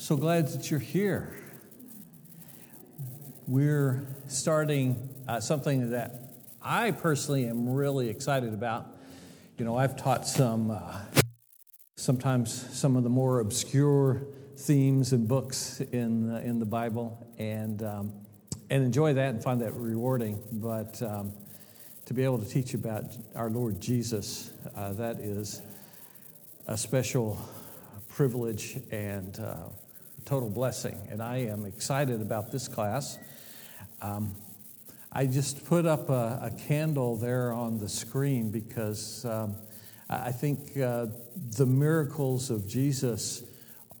[0.00, 1.34] So glad that you're here.
[3.48, 8.86] We're starting uh, something that I personally am really excited about.
[9.58, 11.00] You know, I've taught some, uh,
[11.96, 14.22] sometimes some of the more obscure
[14.56, 18.12] themes and books in, uh, in the Bible, and, um,
[18.70, 20.40] and enjoy that and find that rewarding.
[20.52, 21.32] But um,
[22.06, 23.04] to be able to teach about
[23.34, 25.60] our Lord Jesus, uh, that is
[26.68, 27.36] a special
[28.08, 29.56] privilege and uh,
[30.28, 31.00] total blessing.
[31.10, 33.18] And I am excited about this class.
[34.02, 34.34] Um,
[35.10, 39.56] I just put up a, a, candle there on the screen because um,
[40.10, 41.06] I think uh,
[41.56, 43.42] the miracles of Jesus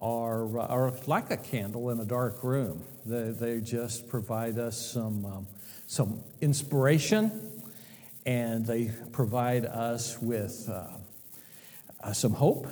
[0.02, 2.84] are, are like a candle in a dark room.
[3.06, 5.46] They, they just provide us some, um,
[5.86, 7.62] some inspiration
[8.26, 10.88] and they provide us with uh,
[12.04, 12.66] uh, some hope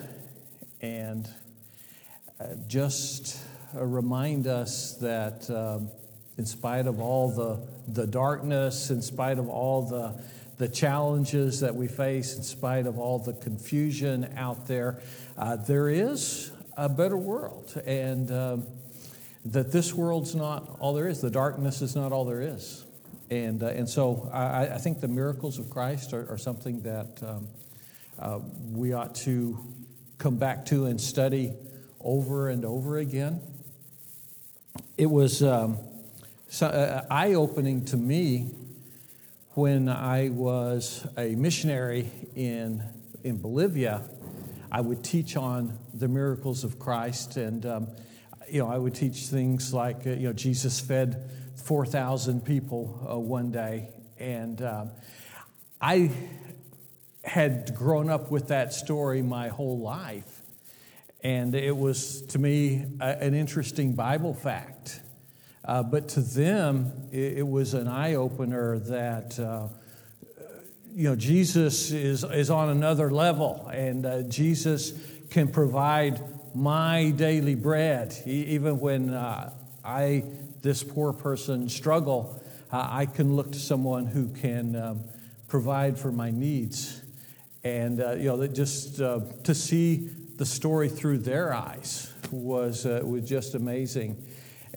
[0.82, 1.26] and
[2.66, 3.38] just
[3.74, 5.90] remind us that um,
[6.38, 7.58] in spite of all the,
[7.92, 10.22] the darkness, in spite of all the,
[10.58, 15.00] the challenges that we face, in spite of all the confusion out there,
[15.38, 17.80] uh, there is a better world.
[17.86, 18.66] And um,
[19.46, 22.84] that this world's not all there is, the darkness is not all there is.
[23.30, 27.20] And, uh, and so I, I, think the miracles of Christ are, are something that
[27.26, 27.48] um,
[28.20, 28.38] uh,
[28.70, 29.58] we ought to
[30.18, 31.52] come back to and study
[32.06, 33.40] over and over again.
[34.96, 35.78] It was um,
[36.48, 38.54] so, uh, eye opening to me
[39.54, 42.82] when I was a missionary in,
[43.24, 44.02] in Bolivia.
[44.70, 47.88] I would teach on the miracles of Christ, and um,
[48.48, 53.06] you know, I would teach things like uh, you know Jesus fed four thousand people
[53.10, 54.90] uh, one day, and um,
[55.80, 56.10] I
[57.24, 60.35] had grown up with that story my whole life.
[61.22, 65.00] And it was, to me, a, an interesting Bible fact.
[65.64, 69.68] Uh, but to them, it, it was an eye opener that, uh,
[70.94, 74.92] you know, Jesus is, is on another level, and uh, Jesus
[75.30, 76.22] can provide
[76.54, 78.14] my daily bread.
[78.24, 79.52] Even when uh,
[79.84, 80.24] I,
[80.62, 82.40] this poor person, struggle,
[82.72, 85.04] uh, I can look to someone who can um,
[85.48, 87.02] provide for my needs
[87.66, 93.00] and uh, you know that just to see the story through their eyes was uh,
[93.04, 94.22] was just amazing.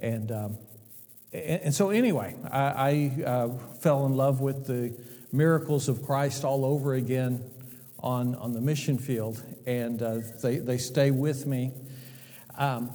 [0.01, 0.57] And, um,
[1.33, 3.49] and, and so anyway I, I uh,
[3.81, 4.93] fell in love with the
[5.31, 7.43] miracles of Christ all over again
[7.99, 11.71] on on the mission field and uh, they they stay with me.
[12.57, 12.91] Um,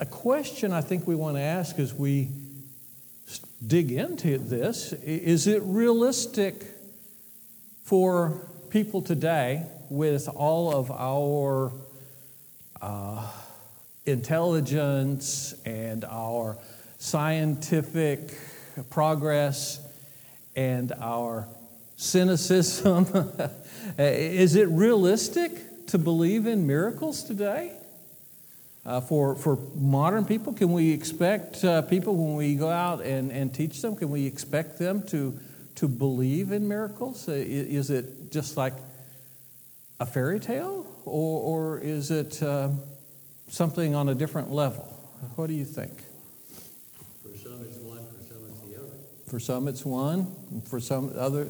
[0.00, 2.30] a question I think we want to ask as we
[3.64, 6.66] dig into this is it realistic
[7.82, 11.70] for people today, with all of our
[12.82, 13.30] uh,
[14.04, 16.58] intelligence and our
[16.98, 18.36] scientific
[18.90, 19.80] progress
[20.56, 21.46] and our
[21.96, 23.06] cynicism,
[23.98, 27.72] is it realistic to believe in miracles today?
[28.84, 33.30] Uh, for, for modern people, can we expect uh, people when we go out and,
[33.30, 35.38] and teach them, can we expect them to,
[35.76, 37.28] to believe in miracles?
[37.28, 38.74] Is it just like
[40.00, 42.70] a fairy tale, or, or is it uh,
[43.48, 44.84] something on a different level?
[45.36, 45.92] What do you think?
[47.22, 48.04] For some, it's one.
[48.06, 48.96] For some, it's the other.
[49.28, 50.62] For some, it's one.
[50.68, 51.48] For some other,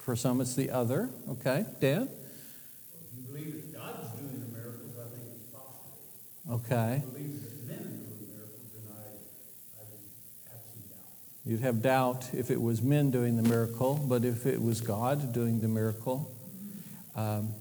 [0.00, 1.08] for some, it's the other.
[1.30, 2.02] Okay, Dan.
[2.02, 5.98] If you believe that God's doing the miracles, I think it's possible.
[6.52, 6.96] Okay.
[6.96, 10.04] If you believe that men are doing miracles, then I, I would
[10.52, 11.08] have some doubt.
[11.44, 15.32] You'd have doubt if it was men doing the miracle, but if it was God
[15.32, 16.30] doing the miracle,
[17.16, 17.54] um,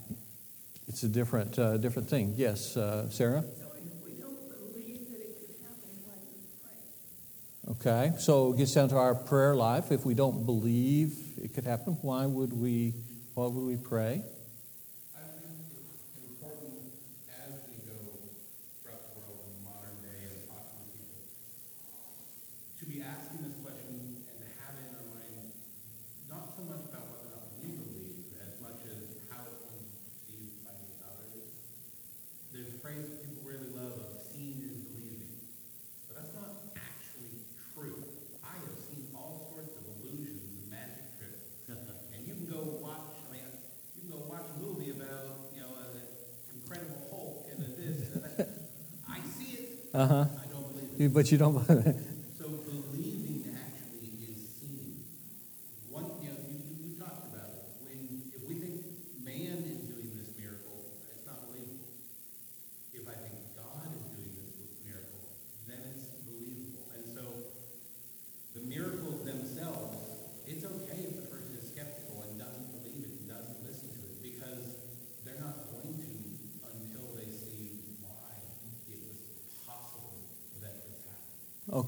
[0.87, 2.33] it's a different, uh, different thing.
[2.35, 3.43] Yes, uh, Sarah?
[7.67, 9.91] Okay, so it gets down to our prayer life.
[9.91, 12.93] If we don't believe it could happen, why would we,
[13.33, 14.21] why would we pray?
[49.95, 50.25] Uh huh.
[51.09, 51.95] But you don't.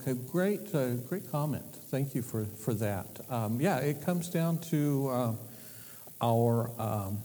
[0.07, 1.65] Okay, great, uh, great comment.
[1.89, 3.19] Thank you for, for that.
[3.29, 5.33] Um, yeah, it comes down to uh,
[6.21, 7.17] our, um,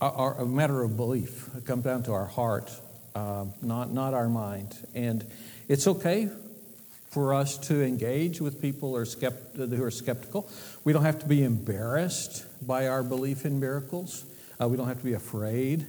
[0.00, 1.48] our, a matter of belief.
[1.56, 2.72] It comes down to our heart,
[3.14, 4.74] uh, not, not our mind.
[4.96, 5.24] And
[5.68, 6.28] it's okay
[7.10, 10.50] for us to engage with people who are, skept- who are skeptical.
[10.82, 14.24] We don't have to be embarrassed by our belief in miracles.
[14.60, 15.86] Uh, we don't have to be afraid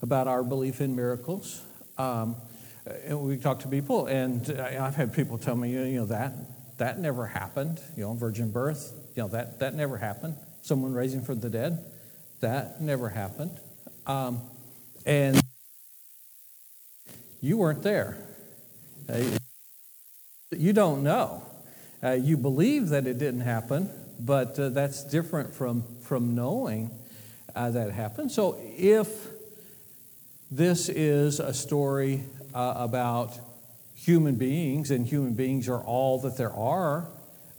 [0.00, 1.60] about our belief in miracles.
[1.98, 2.36] Um,
[2.86, 6.32] and we talk to people, and I've had people tell me, you know, that
[6.78, 7.80] that never happened.
[7.96, 10.36] You know, virgin birth, you know, that that never happened.
[10.62, 11.84] Someone raising from the dead,
[12.40, 13.58] that never happened.
[14.06, 14.40] Um,
[15.06, 15.40] and
[17.40, 18.16] you weren't there.
[19.08, 19.22] Uh,
[20.50, 21.42] you don't know.
[22.02, 26.90] Uh, you believe that it didn't happen, but uh, that's different from from knowing
[27.54, 28.32] uh, that it happened.
[28.32, 29.28] So if
[30.50, 32.24] this is a story
[32.54, 33.38] uh, about
[33.94, 37.06] human beings, and human beings are all that there are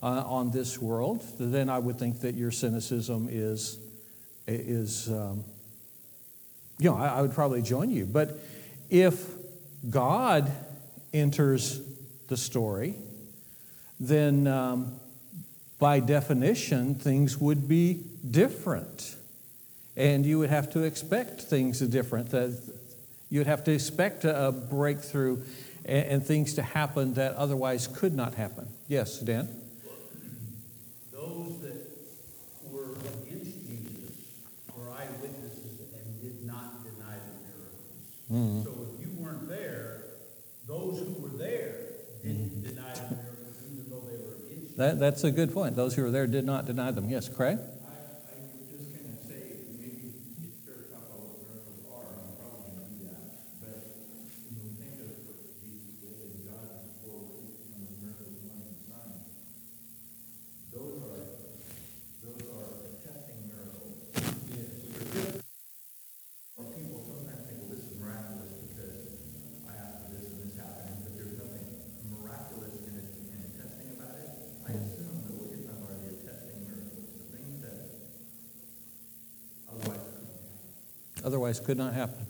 [0.02, 3.78] uh, on this world, then I would think that your cynicism is,
[4.48, 5.44] is um,
[6.80, 8.06] you know, I, I would probably join you.
[8.06, 8.40] But
[8.90, 9.24] if
[9.88, 10.52] God
[11.14, 11.82] enters
[12.28, 12.96] the story,
[14.00, 15.00] then um,
[15.78, 19.16] by definition, things would be different.
[19.96, 22.32] And you would have to expect things different.
[22.32, 22.58] That
[23.32, 25.42] You'd have to expect a breakthrough
[25.86, 28.68] and, and things to happen that otherwise could not happen.
[28.88, 29.48] Yes, Dan?
[31.14, 31.88] Those that
[32.70, 34.12] were against Jesus
[34.76, 38.04] were eyewitnesses and did not deny the miracles.
[38.30, 38.64] Mm-hmm.
[38.64, 40.04] So if you weren't there,
[40.68, 41.76] those who were there
[42.22, 42.76] didn't mm-hmm.
[42.76, 44.76] deny the miracles even though they were against.
[44.78, 45.78] That, that's a good point.
[45.78, 47.10] Those who were there did not deny them.
[47.10, 47.58] Yes, Craig?
[47.58, 47.64] I, I
[48.58, 50.12] was just gonna say, maybe
[50.44, 53.24] it's fair to talk about what miracles are, and I'm probably gonna do that.
[53.62, 53.84] But
[54.48, 58.80] when we think of what Jesus did and God's forward and the miracles, wonders, and
[58.88, 59.28] signs,
[60.72, 61.20] those are,
[62.24, 63.92] those are attesting miracles.
[64.08, 64.72] Which are
[65.04, 65.44] different.
[66.58, 69.04] Or people sometimes think, well, this is miraculous because
[69.68, 71.68] I asked for this and this happened, but there's nothing
[72.08, 74.32] miraculous in it, in attesting about it.
[74.62, 77.76] I assume that what you're talking about are the attesting miracles, the things that
[79.68, 80.62] otherwise couldn't happen.
[81.24, 82.26] Otherwise could not happen.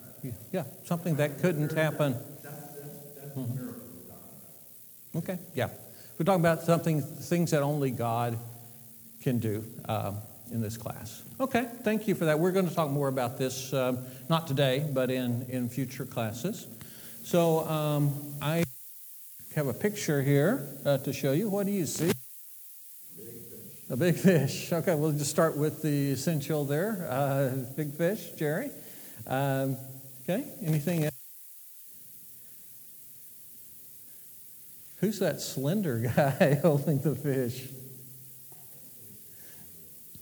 [0.52, 2.14] Yeah, something that couldn't happen.
[2.14, 3.42] About.
[5.16, 5.68] Okay, yeah.
[6.18, 8.38] We're talking about something, things that only God
[9.22, 10.18] can do um,
[10.52, 11.22] in this class.
[11.40, 12.38] Okay, thank you for that.
[12.38, 13.98] We're going to talk more about this, um,
[14.28, 16.66] not today, but in, in future classes.
[17.24, 18.64] So um, I
[19.56, 21.48] have a picture here uh, to show you.
[21.48, 22.12] What do you see?
[23.90, 24.72] A big fish.
[24.72, 27.06] Okay, we'll just start with the essential there.
[27.10, 28.70] Uh, big fish, Jerry.
[29.26, 29.76] Um,
[30.22, 31.14] okay, anything else?
[34.98, 37.68] Who's that slender guy holding the fish?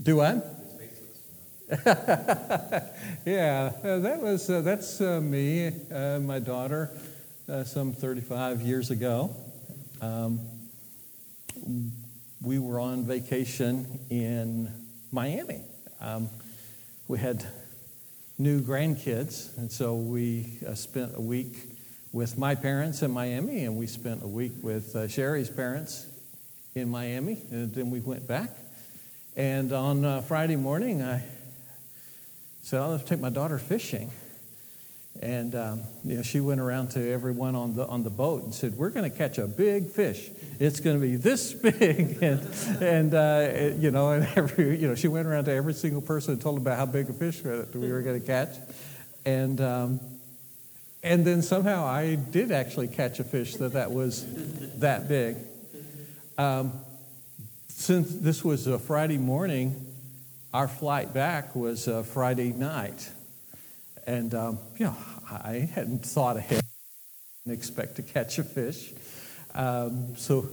[0.02, 0.40] Do I?
[3.24, 6.90] yeah, uh, that was uh, that's uh, me, uh, my daughter,
[7.48, 9.36] uh, some 35 years ago.
[10.00, 10.40] Um,
[12.42, 14.68] we were on vacation in
[15.12, 15.60] Miami.
[16.00, 16.30] Um,
[17.06, 17.46] we had
[18.40, 21.58] new grandkids, and so we uh, spent a week
[22.10, 26.06] with my parents in Miami, and we spent a week with uh, Sherry's parents
[26.74, 28.48] in Miami, and then we went back.
[29.36, 31.22] And on uh, Friday morning, I
[32.62, 34.10] said, "I'll take my daughter fishing."
[35.18, 38.54] And um, you know, she went around to everyone on the on the boat and
[38.54, 40.30] said, "We're going to catch a big fish.
[40.58, 42.40] It's going to be this big." and
[42.80, 46.34] and uh, you know, and every you know, she went around to every single person
[46.34, 48.56] and told them about how big a fish we were going to catch.
[49.26, 50.00] And um,
[51.02, 54.24] and then somehow I did actually catch a fish that that was
[54.78, 55.36] that big.
[56.38, 56.72] Um,
[57.68, 59.86] since this was a Friday morning,
[60.52, 63.10] our flight back was a Friday night.
[64.10, 64.96] And, um, you know,
[65.30, 66.64] I hadn't thought ahead
[67.44, 68.92] and expect to catch a fish.
[69.54, 70.48] Um, so,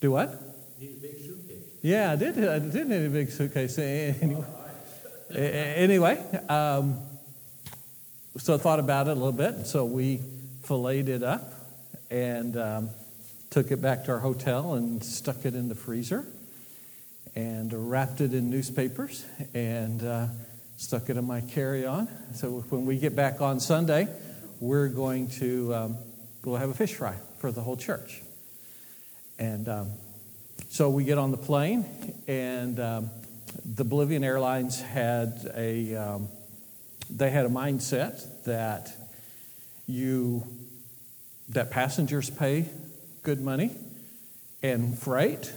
[0.00, 0.30] do what?
[0.80, 1.62] Need a big suitcase.
[1.82, 2.42] Yeah, I did.
[2.42, 3.78] I did need a big suitcase.
[3.78, 4.44] Anyway,
[5.34, 6.98] anyway um,
[8.38, 9.66] so I thought about it a little bit.
[9.66, 10.22] So we
[10.62, 11.52] filleted it up
[12.10, 12.88] and um,
[13.50, 16.24] took it back to our hotel and stuck it in the freezer
[17.34, 20.28] and wrapped it in newspapers and uh,
[20.76, 22.08] stuck it in my carry-on.
[22.34, 24.08] So when we get back on Sunday,
[24.60, 25.96] we're going to um,
[26.44, 28.22] we'll have a fish fry for the whole church.
[29.38, 29.92] And um,
[30.68, 31.84] so we get on the plane,
[32.26, 33.10] and um,
[33.64, 36.28] the Bolivian Airlines had a um,
[37.10, 38.92] they had a mindset that
[39.86, 40.46] you
[41.50, 42.66] that passengers pay
[43.22, 43.70] good money,
[44.62, 45.52] and freight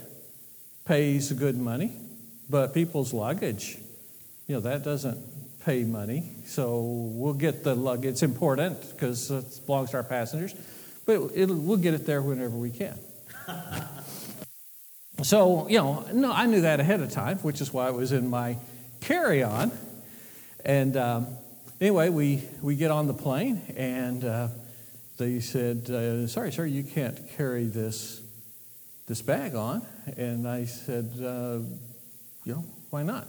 [0.85, 1.91] pays good money,
[2.49, 3.77] but people's luggage,
[4.49, 6.31] you know, that doesn't pay money.
[6.47, 8.13] So we'll get the luggage.
[8.13, 10.55] It's important because it belongs to our passengers,
[11.05, 12.97] but we'll get it there whenever we can.
[15.21, 18.11] so, you know, no, I knew that ahead of time, which is why it was
[18.11, 18.57] in my
[19.01, 19.71] carry on.
[20.65, 21.27] And um,
[21.79, 24.47] anyway, we, we get on the plane, and uh,
[25.19, 28.19] they said, uh, Sorry, sir, you can't carry this,
[29.05, 29.85] this bag on.
[30.17, 31.59] And I said, uh,
[32.45, 33.27] You know, why not?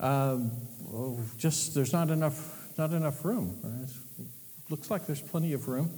[0.00, 3.58] Um, well, just there's not enough, not enough room.
[4.68, 5.90] looks like there's plenty of room.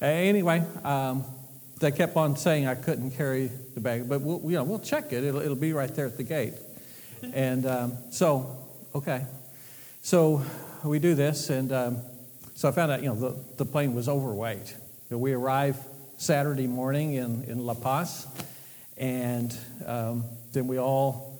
[0.00, 1.24] Anyway, um,
[1.80, 5.12] they kept on saying I couldn't carry the bag, but we'll, you know, we'll check
[5.12, 5.24] it.
[5.24, 6.54] It'll, it'll be right there at the gate.
[7.32, 8.56] And um, so,
[8.94, 9.24] okay.
[10.02, 10.42] So
[10.84, 11.98] we do this, and um,
[12.54, 14.74] so I found out, you know, the, the plane was overweight.
[15.10, 15.76] We arrive
[16.16, 18.26] Saturday morning in, in La Paz,
[18.96, 19.56] and
[19.86, 21.31] um, then we all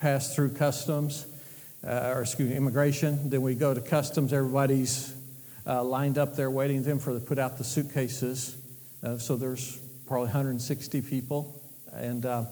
[0.00, 1.26] pass through customs,
[1.86, 3.30] uh, or excuse me, immigration.
[3.30, 4.32] Then we go to customs.
[4.32, 5.14] Everybody's
[5.66, 8.56] uh, lined up there waiting them for to put out the suitcases.
[9.02, 11.60] Uh, so there's probably 160 people,
[11.92, 12.44] and uh,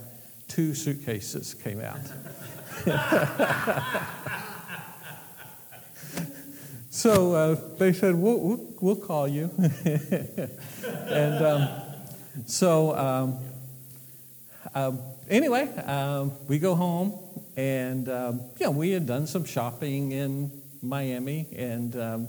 [0.49, 2.01] two suitcases came out.
[6.91, 9.51] so uh, they said, we'll, we'll, we'll call you.
[10.85, 11.69] and um,
[12.47, 13.39] so, um,
[14.75, 17.19] um, anyway, um, we go home,
[17.57, 20.51] and um, yeah, we had done some shopping in
[20.83, 22.29] Miami and um,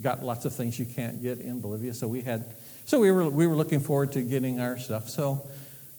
[0.00, 1.94] got lots of things you can't get in Bolivia.
[1.94, 2.44] So we had,
[2.84, 5.08] so we were we were looking forward to getting our stuff.
[5.08, 5.46] So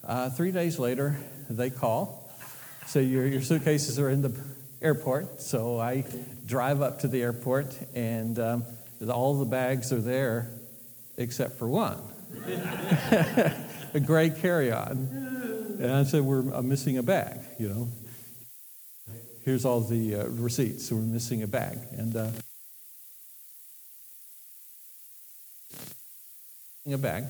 [0.03, 1.17] uh, three days later,
[1.49, 2.31] they call.
[2.87, 4.33] So your your suitcases are in the
[4.81, 5.41] airport.
[5.41, 6.05] So I
[6.45, 8.63] drive up to the airport, and um,
[9.09, 10.49] all the bags are there
[11.17, 11.97] except for one,
[12.45, 15.36] a gray carry-on.
[15.79, 17.87] And I said, we're I'm missing a bag, you know.
[19.45, 20.89] Here's all the uh, receipts.
[20.89, 21.77] So we're missing a bag.
[21.97, 22.31] And uh,
[26.91, 27.25] a bag.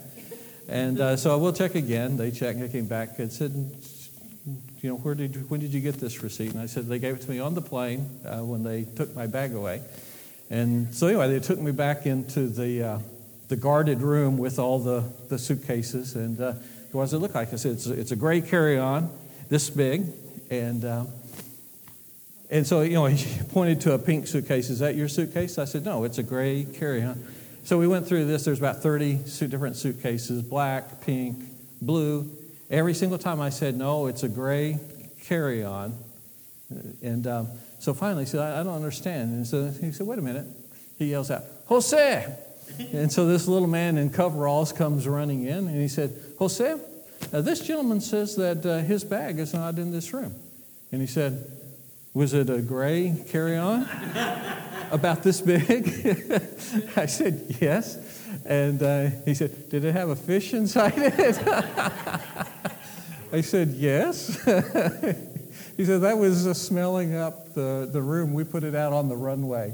[0.68, 2.18] And uh, so I will check again.
[2.18, 2.60] They checked.
[2.62, 3.52] I came back and said,
[4.82, 6.54] you know, where did when did you get this receipt?
[6.54, 9.16] And I said, they gave it to me on the plane uh, when they took
[9.16, 9.82] my bag away.
[10.50, 13.00] And so anyway, they took me back into the, uh,
[13.48, 16.16] the guarded room with all the, the suitcases.
[16.16, 16.54] And uh,
[16.92, 17.54] what does it look like?
[17.54, 19.10] I said, it's a, it's a gray carry-on,
[19.50, 20.06] this big.
[20.50, 21.06] And, uh,
[22.50, 24.70] and so, you know, he pointed to a pink suitcase.
[24.70, 25.58] Is that your suitcase?
[25.58, 27.26] I said, no, it's a gray carry-on.
[27.64, 28.46] So we went through this.
[28.46, 29.16] There's about 30
[29.48, 31.44] different suitcases, black, pink,
[31.82, 32.32] blue.
[32.70, 34.80] Every single time I said, no, it's a gray
[35.26, 35.98] carry-on.
[37.02, 39.32] And um, so finally he said, I, I don't understand.
[39.34, 40.46] And so he said, wait a minute.
[40.98, 42.26] He yells out, Jose!
[42.94, 46.80] And so this little man in coveralls comes running in and he said, Jose,
[47.34, 50.36] uh, this gentleman says that uh, his bag is not in this room.
[50.92, 51.46] And he said,
[52.14, 53.88] Was it a gray carry on?
[54.92, 55.88] About this big?
[56.96, 57.98] I said, Yes.
[58.46, 61.38] And uh, he said, Did it have a fish inside it?
[63.34, 64.36] I said, Yes.
[65.76, 68.34] he said, That was uh, smelling up the, the room.
[68.34, 69.74] We put it out on the runway.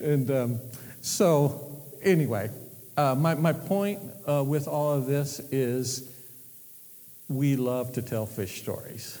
[0.00, 0.60] And um,
[1.00, 2.50] so, anyway,
[2.96, 6.10] uh, my, my point uh, with all of this is
[7.28, 9.18] we love to tell fish stories.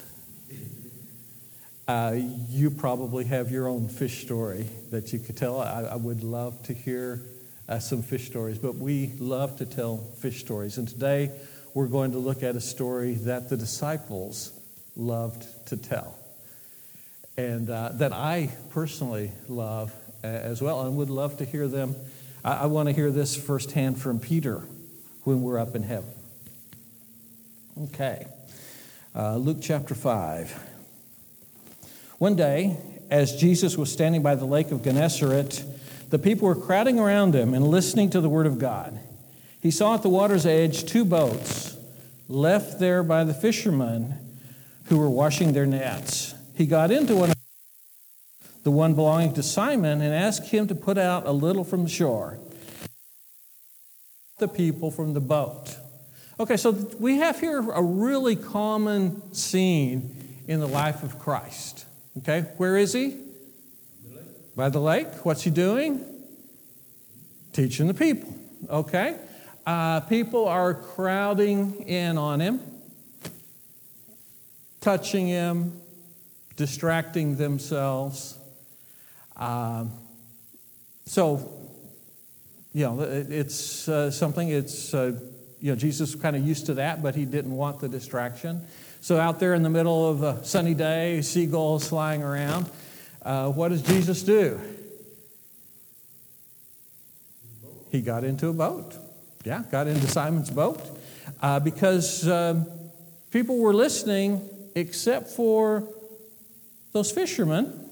[1.86, 2.16] Uh,
[2.50, 5.60] you probably have your own fish story that you could tell.
[5.60, 7.22] I, I would love to hear
[7.68, 10.76] uh, some fish stories, but we love to tell fish stories.
[10.76, 11.30] And today
[11.74, 14.52] we're going to look at a story that the disciples
[14.96, 16.14] loved to tell,
[17.36, 21.94] and uh, that I personally love as well, and would love to hear them
[22.44, 24.62] I, I want to hear this firsthand from Peter
[25.24, 26.10] when we're up in heaven.
[27.84, 28.26] Okay.
[29.14, 30.66] Uh, Luke chapter 5.
[32.18, 32.76] One day,
[33.10, 35.64] as Jesus was standing by the lake of Gennesaret,
[36.10, 38.98] the people were crowding around him and listening to the word of God.
[39.60, 41.76] He saw at the water's edge two boats
[42.28, 44.14] left there by the fishermen
[44.86, 46.34] who were washing their nets.
[46.56, 47.32] He got into one
[48.68, 51.88] the one belonging to Simon, and asked him to put out a little from the
[51.88, 52.38] shore.
[54.40, 55.74] The people from the boat.
[56.38, 61.86] Okay, so we have here a really common scene in the life of Christ.
[62.18, 63.16] Okay, where is he?
[64.54, 65.24] By the lake.
[65.24, 66.04] What's he doing?
[67.54, 68.34] Teaching the people.
[68.68, 69.16] Okay,
[69.66, 72.60] uh, people are crowding in on him,
[74.82, 75.80] touching him,
[76.56, 78.34] distracting themselves.
[79.38, 79.92] Um,
[81.06, 81.58] so
[82.72, 85.12] you know, it- it's uh, something, it's, uh,
[85.60, 88.64] you know, Jesus kind of used to that, but he didn't want the distraction.
[89.00, 92.66] So out there in the middle of a sunny day, seagulls flying around,
[93.22, 94.60] uh, what does Jesus do?
[97.90, 98.96] He got into a boat.
[99.44, 100.80] Yeah, got into Simon's boat
[101.40, 102.66] uh, because um,
[103.30, 105.88] people were listening except for
[106.92, 107.87] those fishermen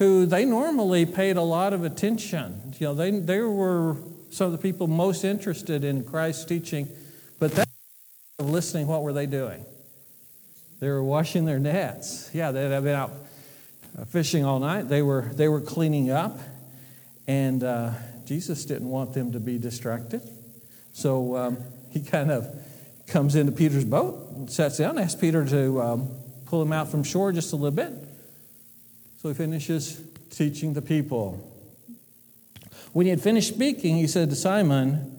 [0.00, 2.74] who they normally paid a lot of attention.
[2.78, 3.98] You know, they, they were
[4.30, 6.88] some of the people most interested in Christ's teaching,
[7.38, 7.68] but that
[8.38, 9.62] of listening, what were they doing?
[10.80, 12.30] They were washing their nets.
[12.32, 13.12] Yeah, they had been out
[14.08, 14.88] fishing all night.
[14.88, 16.38] They were, they were cleaning up,
[17.26, 17.90] and uh,
[18.24, 20.22] Jesus didn't want them to be distracted.
[20.94, 21.58] So um,
[21.90, 22.48] he kind of
[23.06, 26.08] comes into Peter's boat sits down, asks Peter to um,
[26.46, 27.92] pull him out from shore just a little bit.
[29.20, 30.00] So he finishes
[30.30, 31.46] teaching the people.
[32.94, 35.18] When he had finished speaking, he said to Simon,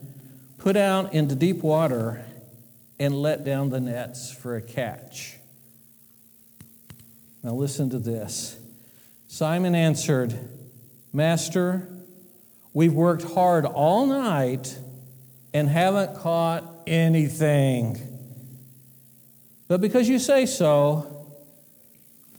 [0.57, 2.25] Put out into deep water
[2.99, 5.37] and let down the nets for a catch.
[7.43, 8.59] Now listen to this.
[9.27, 10.35] Simon answered,
[11.13, 11.87] Master,
[12.73, 14.77] we've worked hard all night
[15.53, 17.99] and haven't caught anything.
[19.67, 21.27] But because you say so,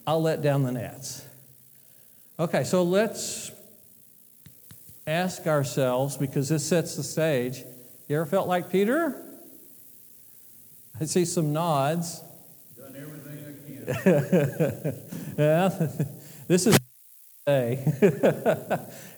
[0.06, 1.21] I'll let down the nets.
[2.38, 3.52] Okay, so let's
[5.06, 7.62] ask ourselves, because this sets the stage.
[8.08, 9.20] You ever felt like Peter?
[11.00, 12.22] I see some nods.
[12.76, 14.98] Done everything I can.
[15.38, 15.88] Yeah,
[16.46, 16.78] this is
[17.46, 17.78] day.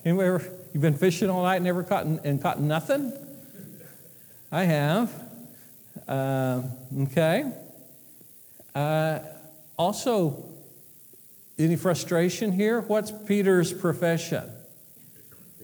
[0.03, 3.13] Anybody ever, you've been fishing all night and never caught and caught nothing?
[4.51, 5.13] I have.
[6.07, 7.51] Um, okay.
[8.73, 9.19] Uh,
[9.77, 10.43] also,
[11.57, 12.81] any frustration here?
[12.81, 14.51] What's Peter's profession?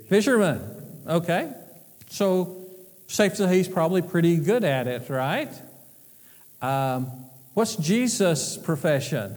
[0.07, 1.03] Fisherman.
[1.07, 1.51] Okay.
[2.09, 2.65] So,
[3.07, 5.49] safe to say he's probably pretty good at it, right?
[6.61, 7.07] Um,
[7.53, 9.35] what's Jesus' profession?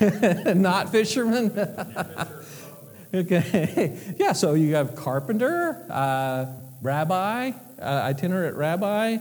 [0.54, 1.50] Not fisherman?
[3.14, 4.14] okay.
[4.18, 6.46] Yeah, so you have carpenter, uh,
[6.80, 9.18] rabbi, uh, itinerant rabbi,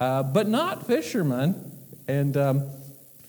[0.00, 1.72] uh, but not fisherman.
[2.06, 2.70] And um,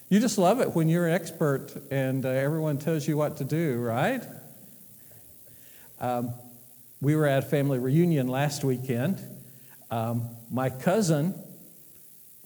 [0.10, 3.44] you just love it when you're an expert and uh, everyone tells you what to
[3.44, 4.24] do, right?
[6.00, 6.34] Um,
[7.00, 9.22] we were at a family reunion last weekend.
[9.92, 11.36] Um, my cousin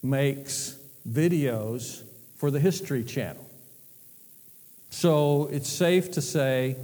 [0.02, 0.78] makes
[1.10, 2.04] videos
[2.36, 3.50] for the History Channel.
[4.90, 6.76] So it's safe to say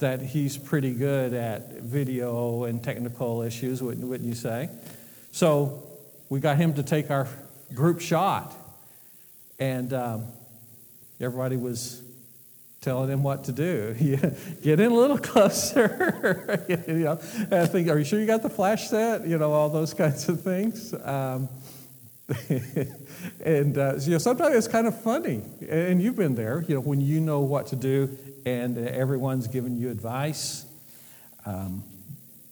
[0.00, 4.68] that he's pretty good at video and technical issues, wouldn't, wouldn't you say?
[5.32, 5.82] So
[6.28, 7.26] we got him to take our
[7.74, 8.54] group shot,
[9.60, 10.26] and um,
[11.20, 12.02] everybody was
[12.80, 13.94] telling him what to do.
[14.62, 16.64] Get in a little closer.
[16.88, 17.20] you know,
[17.52, 19.26] I think, are you sure you got the flash set?
[19.26, 20.94] You know, all those kinds of things.
[21.04, 21.48] Um,
[23.44, 26.64] and uh, you know, sometimes it's kind of funny, and you've been there.
[26.66, 30.64] You know, when you know what to do, and uh, everyone's giving you advice.
[31.44, 31.82] Um,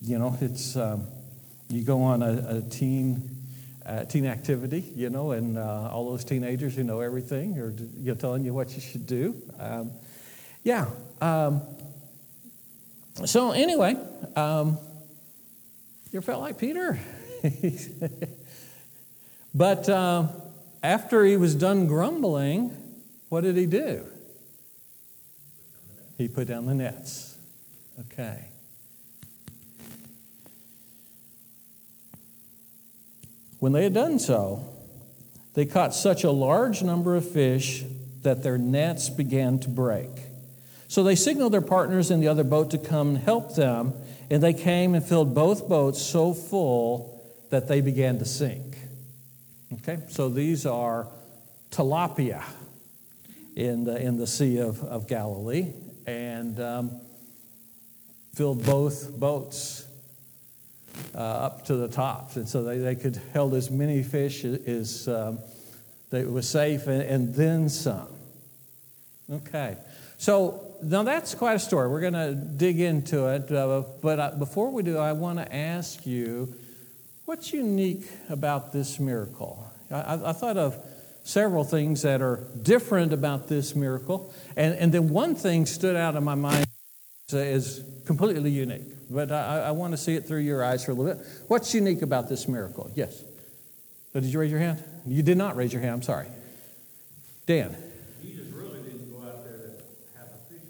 [0.03, 1.07] you know, it's um,
[1.69, 3.38] you go on a, a teen
[3.89, 8.13] uh, teen activity, you know, and uh, all those teenagers who know everything are you
[8.13, 9.35] know, telling you what you should do.
[9.59, 9.93] Um,
[10.63, 10.87] yeah.
[11.23, 11.63] Um,
[13.25, 13.97] so anyway,
[14.37, 14.79] um,
[16.13, 16.99] you felt like Peter?
[19.55, 20.29] but uh,
[20.83, 22.77] after he was done grumbling,
[23.31, 24.07] what did he do?
[26.19, 27.37] He put down the nets.
[28.01, 28.49] Okay.
[33.59, 34.65] When they had done so,
[35.55, 37.85] they caught such a large number of fish
[38.23, 40.11] that their nets began to break.
[40.87, 43.93] So they signaled their partners in the other boat to come and help them,
[44.31, 48.77] and they came and filled both boats so full that they began to sink.
[49.73, 51.09] Okay, so these are
[51.71, 52.43] tilapia
[53.55, 55.73] in the, in the Sea of, of Galilee,
[56.07, 57.01] and um,
[58.35, 59.85] filled both boats
[61.15, 62.37] uh, up to the tops.
[62.37, 65.39] And so they, they could held as many fish as um,
[66.11, 68.09] that was safe and, and then some.
[69.31, 69.77] Okay.
[70.17, 71.89] So now that's quite a story.
[71.89, 73.51] We're going to dig into it.
[73.51, 76.55] Uh, but uh, before we do, I want to ask you
[77.25, 79.71] what's unique about this miracle?
[79.91, 80.83] I, I, thought of
[81.25, 84.33] several things that are different about this miracle.
[84.57, 86.68] And, and then one thing stood out in my mind
[87.33, 89.11] is completely unique.
[89.11, 91.27] But I, I want to see it through your eyes for a little bit.
[91.49, 92.91] What's unique about this miracle?
[92.95, 93.23] Yes.
[94.13, 94.83] So did you raise your hand?
[95.07, 95.95] You did not raise your hand.
[95.95, 96.29] I'm sorry.
[97.47, 97.77] Dan.
[98.23, 100.69] Jesus really didn't go out there to have a fishing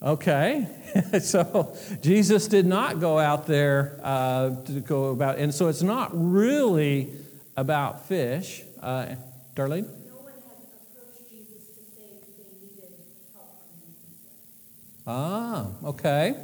[0.00, 0.08] time.
[0.10, 5.82] Okay, so Jesus did not go out there uh, to go about, and so it's
[5.82, 7.12] not really
[7.56, 8.62] about fish.
[8.80, 9.14] Uh,
[9.54, 9.86] Darlene?
[9.86, 12.94] No one had approached Jesus to say they needed
[13.34, 13.94] help from him.
[15.06, 16.34] Ah, okay.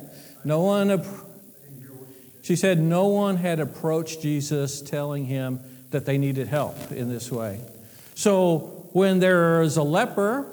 [0.45, 1.03] No one,
[2.43, 7.31] she said, no one had approached Jesus telling him that they needed help in this
[7.31, 7.61] way.
[8.15, 10.47] So when there's a leper,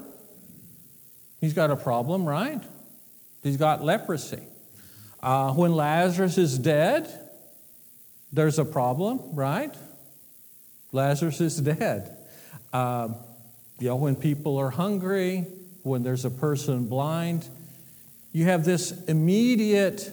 [1.39, 2.61] he's got a problem, right?
[3.41, 4.43] He's got leprosy.
[5.21, 7.07] Uh, when Lazarus is dead,
[8.31, 9.73] there's a problem, right?
[10.91, 12.17] Lazarus is dead.
[12.73, 13.15] Um,
[13.79, 15.45] you know, when people are hungry,
[15.83, 17.47] when there's a person blind,
[18.33, 20.11] you have this immediate,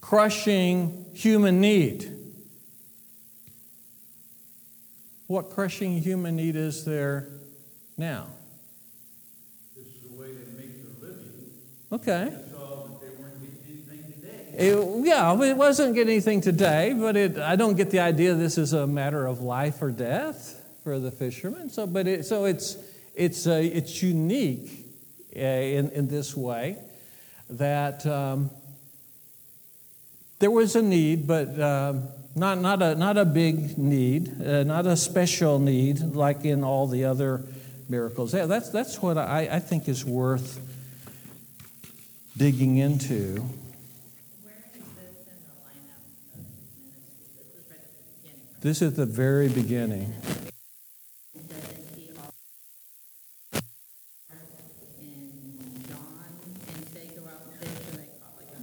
[0.00, 2.12] crushing human need.
[5.28, 7.28] What crushing human need is there
[7.96, 8.26] now?
[9.76, 11.52] This is the way they make their living.
[11.92, 12.34] Okay.
[12.34, 14.68] I saw that they weren't getting anything today.
[14.70, 18.58] It, yeah, it wasn't getting anything today, but it, I don't get the idea this
[18.58, 21.70] is a matter of life or death for the fishermen.
[21.70, 22.76] So, but it, so it's
[23.14, 24.86] it's uh, it's unique
[25.36, 26.78] uh, in in this way
[27.50, 28.50] that um,
[30.38, 34.86] there was a need, but um, not not a not a big need, uh, not
[34.86, 37.44] a special need like in all the other
[37.88, 38.34] miracles.
[38.34, 40.60] Yeah, that's that's what I, I think is worth
[42.36, 43.42] digging into.
[44.42, 47.32] Where is this in the lineup of his ministry?
[47.40, 48.42] This is right at the beginning.
[48.46, 48.62] right?
[48.62, 50.14] This is the very beginning.
[51.34, 52.32] Doesn't he also
[55.00, 56.30] in John
[56.76, 58.60] and say go out and fish and they caught like a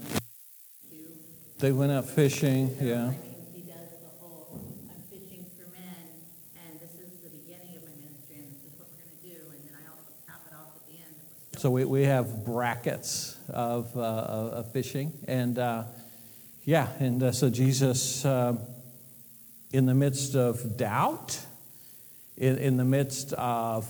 [0.88, 1.08] few?
[1.58, 2.96] They went out fishing, yeah.
[2.96, 3.20] I mean,
[3.54, 5.96] he does the whole, I'm fishing for men
[6.58, 9.52] and this is the beginning of my ministry and this is what we're gonna do.
[9.52, 11.16] And then I also cap it off at the end.
[11.58, 15.14] So we, we have brackets of, uh, of fishing.
[15.30, 15.86] And uh,
[16.66, 18.60] yeah, and uh, so Jesus, um,
[19.72, 21.40] in the midst of doubt,
[22.36, 23.90] in, in the midst of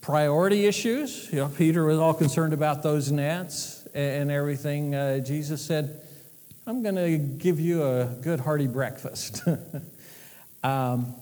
[0.00, 4.96] priority issues, you know, Peter was all concerned about those nets and, and everything.
[4.96, 6.00] Uh, Jesus said,
[6.68, 9.42] I'm going to give you a good hearty breakfast.
[10.62, 11.14] um,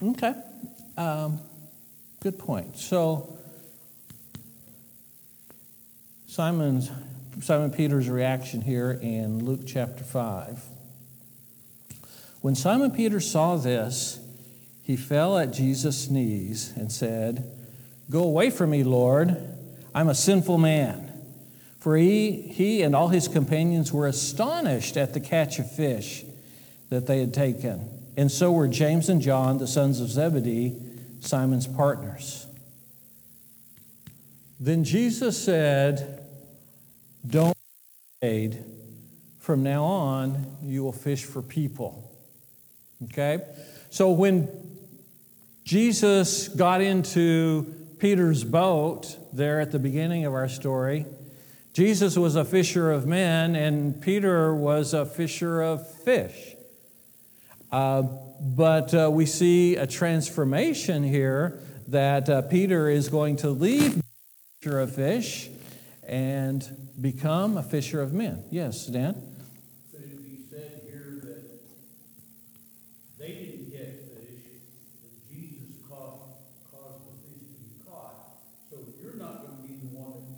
[0.00, 0.34] okay.
[0.96, 1.40] Um,
[2.20, 2.78] good point.
[2.78, 3.36] So,
[6.28, 6.92] Simon's,
[7.40, 10.62] Simon Peter's reaction here in Luke chapter 5.
[12.40, 14.20] When Simon Peter saw this,
[14.80, 17.50] he fell at Jesus' knees and said,
[18.10, 19.36] Go away from me, Lord.
[19.92, 21.05] I'm a sinful man.
[21.86, 26.24] For he, he and all his companions were astonished at the catch of fish
[26.88, 27.88] that they had taken.
[28.16, 30.74] And so were James and John, the sons of Zebedee,
[31.20, 32.48] Simon's partners.
[34.58, 36.26] Then Jesus said,
[37.24, 37.54] Don't
[38.20, 38.64] be afraid.
[39.38, 42.10] From now on, you will fish for people.
[43.04, 43.38] Okay?
[43.90, 44.48] So when
[45.62, 51.06] Jesus got into Peter's boat there at the beginning of our story,
[51.76, 56.54] Jesus was a fisher of men, and Peter was a fisher of fish.
[57.70, 58.00] Uh,
[58.40, 64.00] but uh, we see a transformation here that uh, Peter is going to leave
[64.58, 65.50] fisher of fish
[66.02, 66.66] and
[66.98, 68.42] become a fisher of men.
[68.50, 69.12] Yes, Dan?
[69.92, 71.60] Could it be said here that
[73.18, 74.64] they didn't catch fish,
[75.02, 76.40] but Jesus caused,
[76.72, 78.14] caused the fish to be caught?
[78.70, 80.36] So you're not gonna be the one that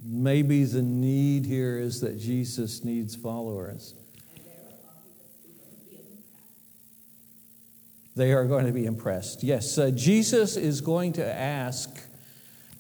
[0.04, 3.94] Maybe the need here is that Jesus needs followers.
[4.34, 4.54] And they're
[4.88, 6.24] obviously going to be impressed.
[8.18, 9.44] They are going to be impressed.
[9.44, 11.88] Yes, uh, Jesus is going to ask,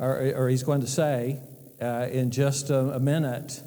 [0.00, 1.38] or, or he's going to say
[1.80, 3.62] uh, in just a, a minute,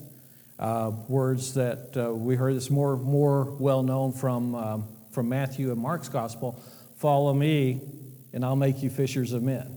[0.60, 5.72] uh, words that uh, we heard this more, more well known from, um, from Matthew
[5.72, 6.62] and Mark's gospel
[6.98, 7.80] follow me,
[8.34, 9.74] and I'll make you fishers of men.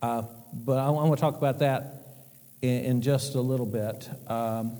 [0.00, 0.22] Uh,
[0.54, 2.02] but I, want to talk about that
[2.62, 4.08] in, in just a little bit.
[4.26, 4.78] Um,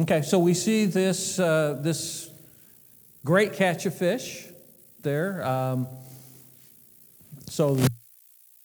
[0.00, 2.28] okay, so we see this, uh, this
[3.24, 4.48] great catch of fish
[5.06, 5.46] there.
[5.46, 5.86] Um,
[7.48, 7.78] so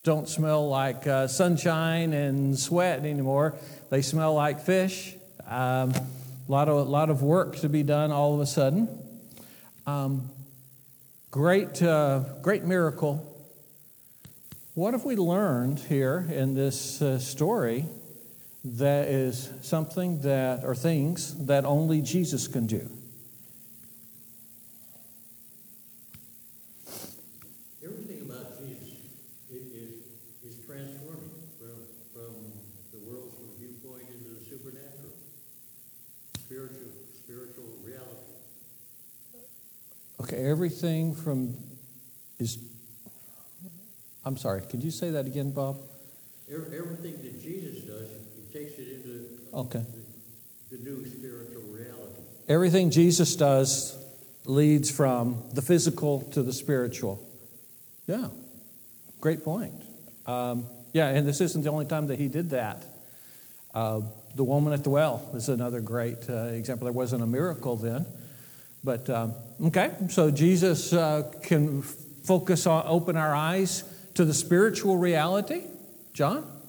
[0.04, 3.54] don't smell like uh, sunshine and sweat anymore.
[3.92, 5.16] They smell like fish.
[5.48, 6.02] Um, a
[6.48, 8.90] lot of, lot of work to be done all of a sudden.
[9.86, 10.30] Um,
[11.30, 13.28] great, uh, great miracle.
[14.74, 17.86] What have we learned here in this uh, story
[18.64, 22.90] that is something that, or things that only Jesus can do?
[27.84, 28.94] Everything about Jesus
[29.52, 29.92] i- is,
[30.46, 31.76] is transforming from,
[32.14, 32.34] from
[32.94, 35.14] the world's viewpoint into the supernatural,
[36.40, 36.92] spiritual,
[37.24, 38.30] spiritual reality.
[40.34, 41.56] Everything from
[42.40, 42.58] is.
[44.24, 45.78] I'm sorry, could you say that again, Bob?
[46.50, 49.84] Everything that Jesus does, he takes it into Okay.
[50.70, 52.22] the, the new spiritual reality.
[52.48, 53.98] Everything Jesus does
[54.46, 57.26] leads from the physical to the spiritual.
[58.06, 58.28] Yeah,
[59.22, 59.74] great point.
[60.26, 62.84] Um, yeah, and this isn't the only time that he did that.
[63.74, 64.02] Uh,
[64.36, 66.86] the woman at the well is another great uh, example.
[66.86, 68.06] There wasn't a miracle then.
[68.84, 73.84] But, um, okay, so Jesus uh, can focus on, open our eyes
[74.16, 75.64] to the spiritual reality.
[76.14, 76.60] John?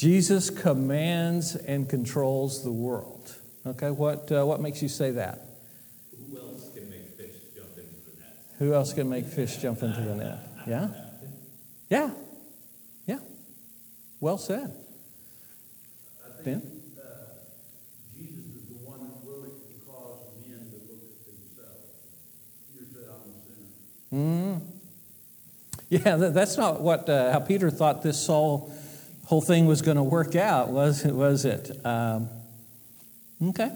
[0.00, 3.34] Jesus commands and controls the world.
[3.66, 5.44] Okay, what, uh, what makes you say that?
[6.18, 8.36] Who else can make fish jump into the net?
[8.58, 10.38] Who else can make fish jump into the net?
[10.66, 10.88] Yeah?
[11.90, 12.10] Yeah.
[13.04, 13.18] Yeah.
[14.20, 14.72] Well said.
[16.44, 16.60] Ben?
[16.62, 16.64] think,
[16.96, 17.10] uh,
[18.16, 21.92] Jesus is the one that really can cause men to look at themselves.
[22.72, 23.12] Peter said,
[24.12, 24.60] I'm a sinner.
[24.60, 24.60] Mm.
[25.90, 28.72] Yeah, that's not what uh, how Peter thought this whole
[29.24, 31.12] whole thing was going to work out, was it?
[31.12, 31.70] Was it?
[31.84, 32.28] Um,
[33.48, 33.72] okay.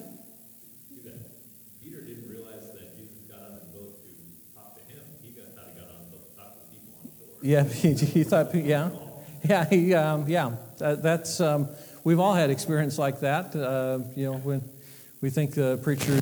[1.83, 5.01] Peter didn't realize that Jesus got on the boat to talk to him.
[5.23, 7.39] He got, thought he got on the boat to talk to people on shore.
[7.43, 8.55] Yeah, he, he thought.
[8.55, 8.91] Yeah,
[9.43, 10.53] yeah, he, um, yeah.
[10.79, 11.69] That, that's um,
[12.05, 13.57] we've all had experience like that.
[13.57, 14.63] Uh, you know, when
[15.21, 16.21] we think the preacher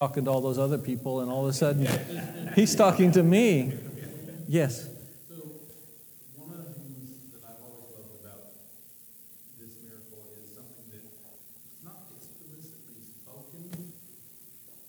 [0.00, 1.86] talking to all those other people, and all of a sudden
[2.54, 3.72] he's talking to me.
[4.48, 4.88] Yes.
[5.28, 5.36] So,
[6.34, 8.50] one of the things that I've always loved about
[9.60, 11.14] this miracle is something that is
[11.86, 13.94] not explicitly spoken,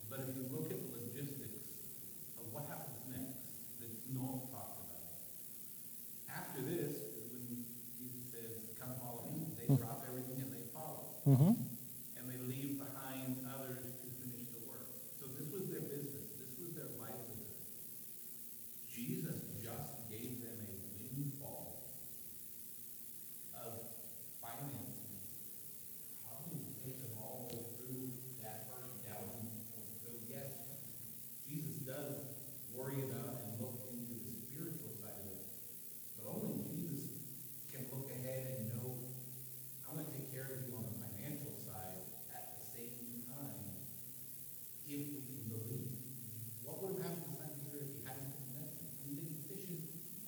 [0.09, 1.77] but if you look at the logistics
[2.41, 3.37] of what happens next,
[3.77, 5.21] that's not talked about.
[6.33, 6.89] After this,
[7.21, 7.61] is when
[8.01, 11.21] Jesus says, Come follow me, they drop everything and they follow.
[11.29, 11.53] Mm-hmm.
[11.53, 14.89] And they leave behind others to finish the work.
[15.21, 17.53] So this was their business, this was their livelihood.
[18.89, 20.73] Jesus just gave them a
[21.13, 21.93] windfall
[23.53, 23.85] of
[24.41, 25.29] finances.
[26.25, 29.93] Probably will take them all the way through that first doubting point.
[30.01, 30.49] So yes,
[31.47, 32.33] Jesus does
[32.73, 35.45] worry about and look into the spiritual side of it.
[36.17, 37.09] But only Jesus
[37.71, 39.01] can look ahead and know,
[39.87, 43.81] I'm gonna take care of you on the financial side at the same time,
[44.87, 45.89] if we can believe.
[46.63, 48.87] What would have happened to Simon Peter if he hadn't been connected?
[48.87, 49.79] I mean, they've been fishing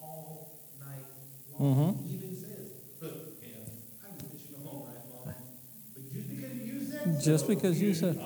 [0.02, 1.08] all night
[1.56, 2.04] long.
[2.08, 3.64] He even says, look, man,
[4.04, 5.32] I've been fishing all night long,
[5.96, 6.93] but just because you said so.
[7.22, 8.20] Just because you said.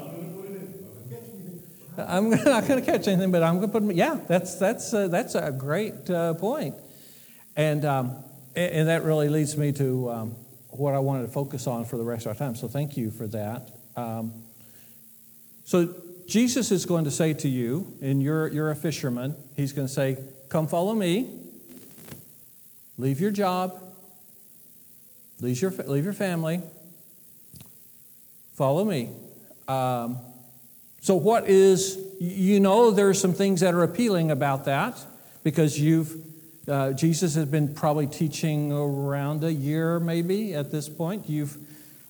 [1.98, 3.96] I'm not going to catch anything, but I'm going to put.
[3.96, 6.76] Yeah, that's that's uh, that's a great uh, point,
[7.56, 8.24] and um,
[8.56, 10.36] and that really leads me to um,
[10.70, 12.56] what I wanted to focus on for the rest of our time.
[12.56, 13.72] So thank you for that.
[13.96, 14.34] Um,
[15.66, 15.94] so
[16.28, 19.36] Jesus is going to say to you, and you're you're a fisherman.
[19.56, 20.18] He's going to say,
[20.50, 21.30] "Come follow me.
[22.98, 23.82] Leave your job.
[25.40, 26.62] Leave your leave your family.
[28.58, 29.12] Follow me."
[29.70, 30.18] Um,
[31.08, 34.98] so, what is, you know, there are some things that are appealing about that
[35.42, 36.18] because you've,
[36.68, 41.30] uh, Jesus has been probably teaching around a year maybe at this point.
[41.30, 41.58] You've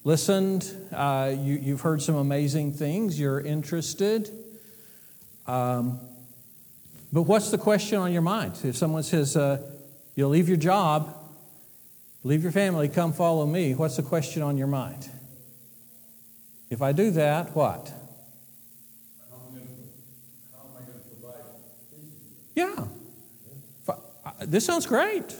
[0.03, 4.31] listened, uh, you, you've heard some amazing things, you're interested.
[5.45, 5.99] Um,
[7.13, 8.53] but what's the question on your mind?
[8.63, 9.61] If someone says, uh,
[10.15, 11.15] you'll leave your job,
[12.23, 15.07] leave your family, come follow me, what's the question on your mind?
[16.69, 17.91] If I do that, what?
[19.29, 19.69] How am I gonna,
[20.53, 21.43] how am I gonna provide?
[22.55, 22.85] Yeah.
[23.87, 25.35] Uh, This sounds great.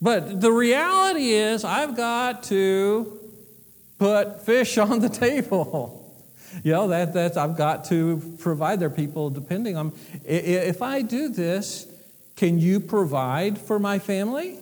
[0.00, 3.18] But the reality is, I've got to
[3.98, 6.02] put fish on the table.
[6.62, 9.92] You know, that, that's, I've got to provide their people depending on.
[10.24, 11.86] If I do this,
[12.36, 14.58] can you provide for my family?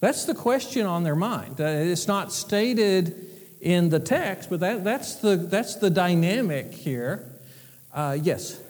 [0.00, 1.60] That's the question on their mind.
[1.60, 3.14] Uh, It's not stated
[3.64, 7.32] in the text, but that, that's, the, that's the dynamic here.
[7.92, 8.60] Uh, yes?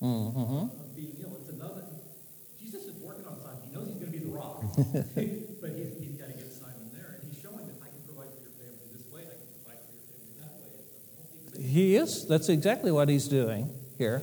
[0.00, 0.80] Mm-hmm.
[0.80, 1.36] Of being ill.
[1.42, 1.84] It's another.
[2.58, 3.60] Jesus is working on Simon.
[3.68, 6.88] He knows he's going to be the rock, but he's, he's got to get Simon
[6.94, 9.28] there, and he's showing that I can provide for your family this way.
[9.28, 10.08] I can provide for your
[10.40, 10.64] family
[11.52, 11.68] that way.
[11.68, 12.26] He is.
[12.26, 14.22] That's exactly what he's doing here.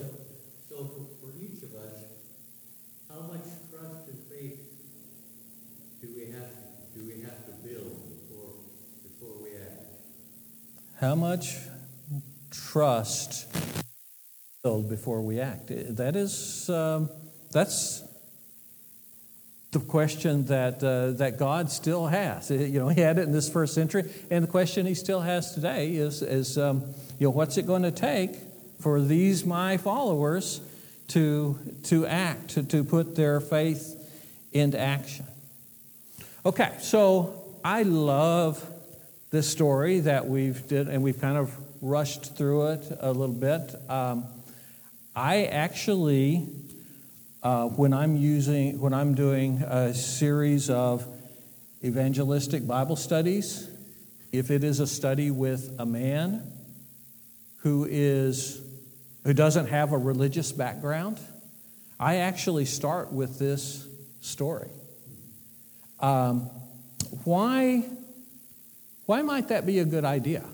[11.00, 11.54] How much
[12.50, 13.46] trust
[14.64, 15.68] build before we act?
[15.68, 17.08] That is, um,
[17.52, 18.02] that's
[19.70, 22.50] the question that uh, that God still has.
[22.50, 25.54] You know, He had it in this first century, and the question He still has
[25.54, 26.82] today is, is um,
[27.20, 28.32] you know, what's it going to take
[28.80, 30.60] for these my followers
[31.08, 33.94] to to act, to, to put their faith
[34.52, 35.26] into action?
[36.44, 38.68] Okay, so I love
[39.30, 43.74] this story that we've did, and we've kind of rushed through it a little bit.
[43.90, 44.24] Um,
[45.14, 46.48] I actually,
[47.42, 51.06] uh, when I'm using, when I'm doing a series of
[51.84, 53.68] evangelistic Bible studies,
[54.32, 56.50] if it is a study with a man
[57.58, 58.62] who is
[59.24, 61.18] who doesn't have a religious background,
[62.00, 63.86] I actually start with this
[64.20, 64.70] story.
[66.00, 66.42] Um,
[67.24, 67.84] why,
[69.08, 70.44] why might that be a good idea?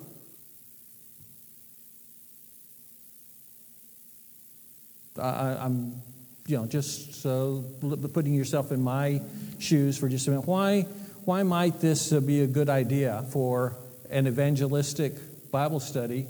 [5.21, 6.01] I, I'm,
[6.47, 7.65] you know, just so
[8.13, 9.21] putting yourself in my
[9.59, 10.47] shoes for just a minute.
[10.47, 10.83] Why,
[11.25, 13.75] why might this be a good idea for
[14.09, 16.29] an evangelistic Bible study?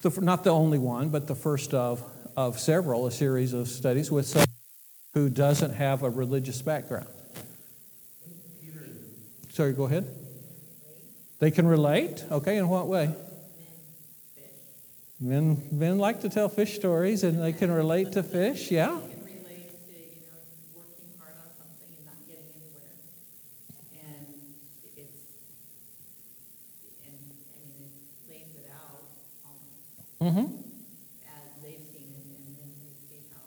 [0.00, 2.02] The, not the only one, but the first of,
[2.36, 4.48] of several, a series of studies with someone
[5.14, 7.06] who doesn't have a religious background.
[9.52, 10.25] Sorry, go ahead.
[11.38, 12.24] They can relate?
[12.30, 13.14] Okay, in what way?
[15.18, 18.88] Men, men like to tell fish stories and they can relate to fish, yeah.
[19.00, 20.36] can relate to, you know,
[20.76, 22.92] working hard on something and not getting anywhere.
[23.96, 24.28] And
[24.92, 25.16] it's,
[27.00, 29.08] and, I mean, it lays it out
[29.48, 30.52] almost Mm-hmm.
[31.32, 33.40] as they've seen it, and then we see how,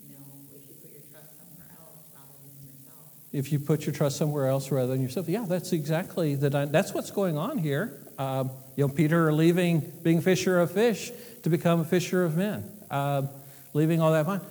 [0.00, 0.24] you know,
[0.56, 3.12] if you put your trust somewhere else rather than yourself.
[3.34, 6.50] If you put your trust somewhere else rather than yourself, yeah, that's exactly the.
[6.50, 8.00] dy- That's what's going on here.
[8.16, 11.10] Um, you know, Peter leaving being fisher of fish
[11.42, 13.28] to become a fisher of men, um,
[13.72, 14.42] leaving all that behind.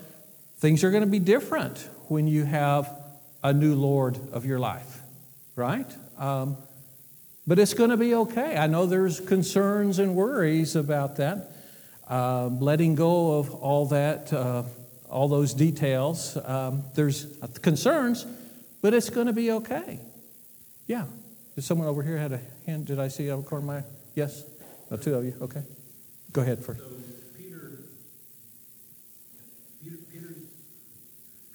[0.57, 1.77] Things are going to be different
[2.09, 2.89] when you have
[3.41, 5.01] a new Lord of your life,
[5.55, 5.87] right?
[6.17, 6.57] Um,
[7.47, 8.57] but it's going to be okay.
[8.57, 11.51] I know there's concerns and worries about that.
[12.07, 14.63] Um, letting go of all that, uh,
[15.09, 16.37] all those details.
[16.43, 17.27] Um, there's
[17.61, 18.25] concerns,
[18.83, 19.99] but it's going to be okay.
[20.87, 21.05] Yeah.
[21.55, 22.85] Did someone over here had a hand?
[22.85, 23.89] Did I see over corner of my?
[24.13, 24.43] Yes.
[24.91, 25.33] No, two of you.
[25.41, 25.63] Okay.
[26.33, 26.81] Go ahead first.
[26.81, 26.89] So
[27.37, 27.79] Peter,
[29.81, 30.37] Peter, Peter's,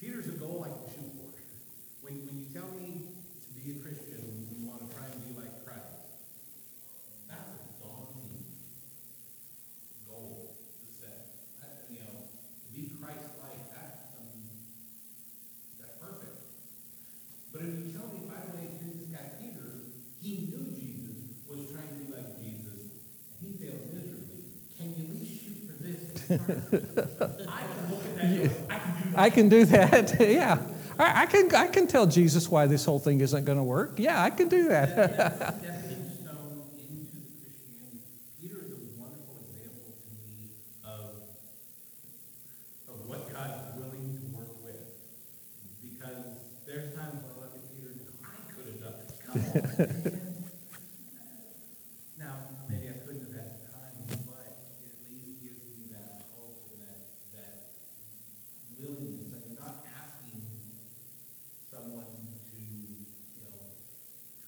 [0.01, 1.29] Peter's a goal I can shoot for.
[2.07, 5.37] When, when you tell me to be a Christian, you want to try and be
[5.39, 5.85] like Christ,
[7.29, 8.49] that's a daunting
[10.09, 11.37] goal to set.
[11.61, 14.41] That, you know, to be Christ-like, that, um,
[15.79, 16.39] that's perfect.
[17.53, 19.91] But if you tell me, by the way, here's this guy Peter,
[20.23, 21.19] he knew Jesus
[21.51, 22.95] was trying to be like Jesus,
[23.43, 24.47] and he failed miserably.
[24.79, 26.18] Can you at least shoot for this?
[29.17, 29.49] I can.
[29.49, 30.17] Do that.
[30.21, 30.59] yeah.
[30.99, 31.55] I, I can.
[31.55, 33.95] I can tell Jesus why this whole thing isn't going to work.
[33.99, 34.91] Yeah, I can do that.
[35.59, 38.05] stepping stone into the Christianity.
[38.43, 40.51] Peter is a wonderful example to me
[40.85, 41.17] of,
[42.93, 44.85] of what God is willing to work with.
[45.83, 46.25] Because
[46.67, 49.17] there's times when I look at Peter and go, I could have done this.
[49.25, 50.29] Come on.
[52.19, 52.35] now,
[52.69, 53.97] maybe I couldn't have had time,
[54.29, 54.45] but
[54.85, 57.01] it at least gives me that hope and that,
[57.33, 57.55] that
[58.79, 59.33] willingness.
[59.35, 60.43] And you're not asking
[61.71, 63.07] someone to, you
[63.45, 63.75] know,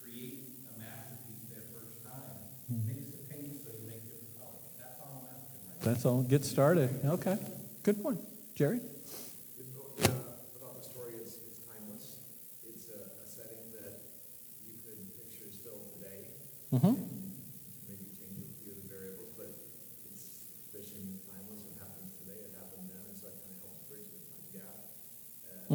[0.01, 2.41] create a masterpiece their first time.
[2.87, 4.65] Mix the paint so you make different colors.
[4.79, 5.80] That's all I'm asking right now.
[5.91, 6.23] That's all.
[6.23, 6.89] Get started.
[7.05, 7.35] Okay.
[7.83, 8.21] Good point,
[8.55, 8.79] Jerry.
[8.79, 12.23] Yeah, about the story is, it's timeless.
[12.63, 13.99] It's a, a setting that
[14.71, 16.31] you could picture still today.
[16.71, 16.95] Mm-hmm.
[17.91, 21.59] Maybe change a few of the variables, but it's fishing is timeless.
[21.67, 24.47] It happens today, it happened then, and so it kind of helps bridge the time
[24.63, 24.79] gap.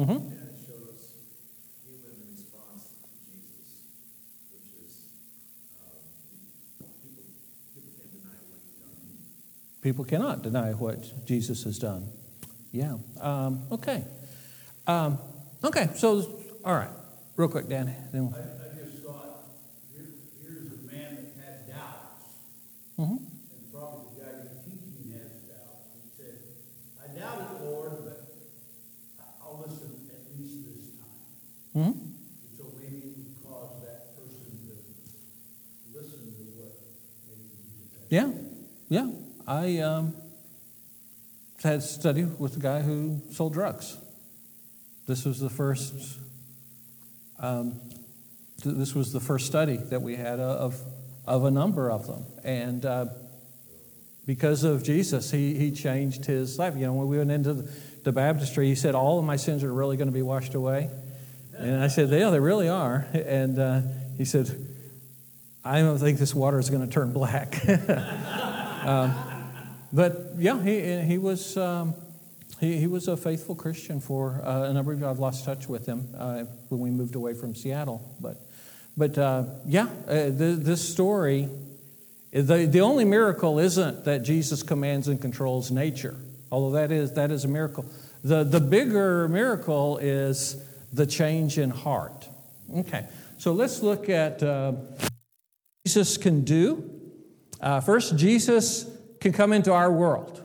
[0.00, 0.16] Mhm.
[0.32, 1.12] and it shows
[1.84, 3.68] human response to Jesus,
[4.48, 4.92] which is,
[5.84, 6.00] um,
[7.04, 7.28] people,
[7.76, 9.04] people can't deny what he's done.
[9.86, 12.08] People cannot deny what Jesus has done.
[12.72, 12.96] Yeah.
[13.20, 14.02] Um, okay.
[14.84, 15.16] Um,
[15.62, 15.90] okay.
[15.94, 16.28] So,
[16.64, 16.90] all right.
[17.36, 17.94] Real quick, Danny.
[18.10, 19.46] Then- I, I just thought,
[19.94, 20.06] here,
[20.42, 22.26] here's a man that had doubts,
[22.98, 23.14] Mhm.
[23.14, 25.86] and probably the guy who's teaching has doubts.
[25.94, 26.34] He said,
[26.98, 27.38] I doubt
[31.76, 31.94] Mhm.
[32.58, 36.74] So maybe it would cause that person to listen to what
[37.28, 38.10] maybe you just said.
[38.10, 38.32] Yeah,
[38.88, 39.10] yeah.
[39.48, 40.12] I um,
[41.76, 43.96] had study with a guy who sold drugs.
[45.06, 45.94] This was the first.
[47.38, 47.80] Um,
[48.62, 50.80] th- this was the first study that we had of
[51.26, 53.06] of a number of them, and uh,
[54.24, 56.74] because of Jesus, he he changed his life.
[56.76, 57.70] You know, when we went into the,
[58.04, 60.88] the baptistry, he said, "All of my sins are really going to be washed away,"
[61.58, 63.80] and I said, "Yeah, they really are." And uh,
[64.16, 64.48] he said,
[65.62, 67.62] "I don't think this water is going to turn black."
[68.86, 69.12] Um,
[69.96, 71.94] but yeah, he, he was um,
[72.60, 75.08] he, he was a faithful Christian for uh, a number of years.
[75.08, 78.14] I've lost touch with him uh, when we moved away from Seattle.
[78.20, 78.36] But
[78.94, 81.48] but uh, yeah, uh, th- this story,
[82.30, 86.16] the, the only miracle isn't that Jesus commands and controls nature,
[86.52, 87.86] although that is that is a miracle.
[88.22, 92.28] The the bigger miracle is the change in heart.
[92.80, 93.06] Okay,
[93.38, 94.72] so let's look at uh,
[95.86, 96.84] Jesus can do.
[97.62, 98.90] Uh, first, Jesus
[99.26, 100.40] can come into our world.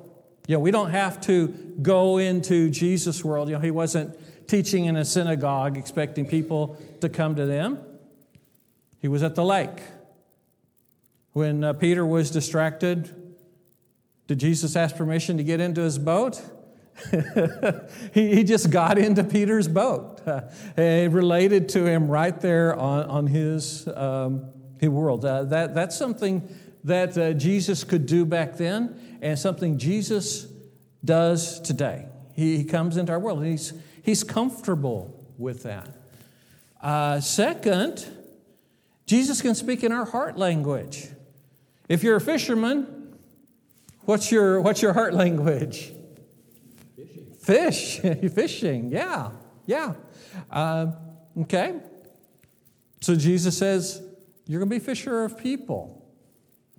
[0.47, 1.49] You know, we don't have to
[1.83, 3.47] go into Jesus' world.
[3.47, 4.17] You know, he wasn't
[4.47, 7.77] teaching in a synagogue expecting people to come to them.
[8.99, 9.81] He was at the lake.
[11.33, 13.13] When uh, Peter was distracted,
[14.25, 16.41] did Jesus ask permission to get into his boat?
[18.13, 20.21] he, he just got into Peter's boat.
[20.77, 24.45] Uh, related to him right there on, on his, um,
[24.79, 25.23] his world.
[25.25, 26.47] Uh, that, that's something
[26.83, 30.47] that uh, Jesus could do back then and something Jesus
[31.03, 32.07] does today.
[32.33, 33.73] He, he comes into our world and he's,
[34.03, 35.89] he's comfortable with that.
[36.81, 38.05] Uh, second,
[39.05, 41.09] Jesus can speak in our heart language.
[41.87, 43.17] If you're a fisherman,
[44.01, 45.93] what's your, what's your heart language?
[46.95, 47.35] Fishing.
[47.39, 47.99] Fish.
[48.33, 49.31] Fishing, yeah,
[49.65, 49.93] yeah.
[50.49, 50.91] Uh,
[51.41, 51.79] okay.
[53.01, 54.01] So Jesus says,
[54.47, 56.00] You're going to be fisher of people.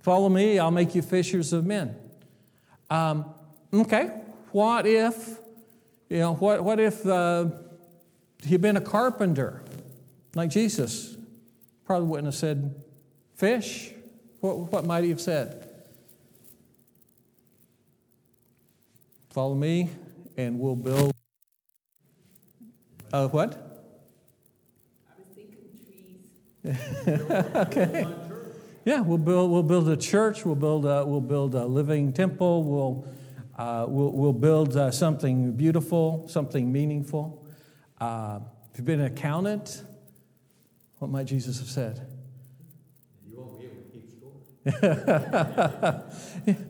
[0.03, 1.95] Follow me, I'll make you fishers of men.
[2.89, 3.23] Um,
[3.73, 4.07] okay,
[4.51, 5.39] what if,
[6.09, 7.45] you know, what, what if uh,
[8.43, 9.63] he'd been a carpenter
[10.35, 11.15] like Jesus?
[11.85, 12.75] Probably wouldn't have said
[13.37, 13.93] fish.
[14.41, 15.69] What, what might he have said?
[19.29, 19.89] Follow me,
[20.35, 21.13] and we'll build.
[23.13, 23.53] Uh, what?
[25.07, 25.79] I was thinking
[26.65, 27.21] trees.
[27.55, 28.05] okay.
[28.85, 32.63] Yeah, we'll build, we'll build a church, we'll build a, we'll build a living temple,
[32.65, 33.07] we'll,
[33.57, 37.47] uh, we'll, we'll build uh, something beautiful, something meaningful.
[38.01, 39.83] Uh, if you've been an accountant,
[40.97, 42.05] what might Jesus have said?
[43.25, 44.09] You won't be able to keep
[46.41, 46.57] score.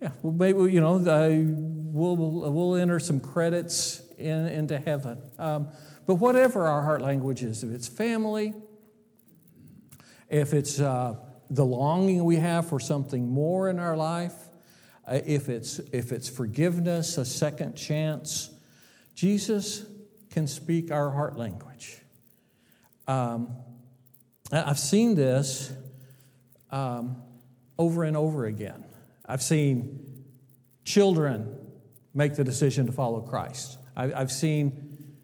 [0.00, 5.22] Yeah, well, maybe, you know, we'll, we'll, we'll enter some credits in, into heaven.
[5.38, 5.68] Um,
[6.04, 8.52] but whatever our heart language is, if it's family,
[10.28, 11.14] if it's uh,
[11.50, 14.34] the longing we have for something more in our life,
[15.06, 18.50] uh, if, it's, if it's forgiveness, a second chance,
[19.14, 19.84] Jesus
[20.30, 21.98] can speak our heart language.
[23.06, 23.56] Um,
[24.50, 25.72] I've seen this
[26.70, 27.22] um,
[27.78, 28.84] over and over again.
[29.26, 30.24] I've seen
[30.84, 31.56] children
[32.14, 33.78] make the decision to follow Christ.
[33.96, 35.14] I- I've seen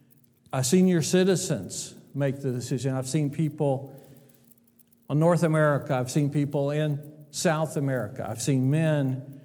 [0.52, 2.94] uh, senior citizens make the decision.
[2.94, 3.94] I've seen people
[5.10, 7.00] in North America, I've seen people in
[7.30, 9.40] South America, I've seen men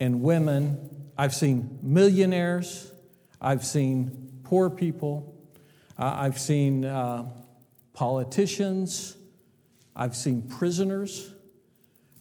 [0.00, 2.92] and women, I've seen millionaires,
[3.40, 5.34] I've seen poor people,
[5.98, 7.28] uh, I've seen uh,
[7.92, 9.16] politicians,
[9.94, 11.34] I've seen prisoners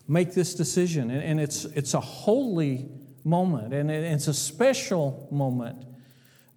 [0.07, 1.09] make this decision.
[1.11, 2.89] And, and it's, it's a holy
[3.23, 5.85] moment, and it- it's a special moment.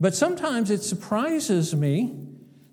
[0.01, 2.22] But sometimes it surprises me